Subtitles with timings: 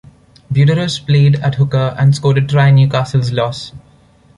[0.51, 3.71] Buderus played at hooker and scored a try in Newcastle's loss.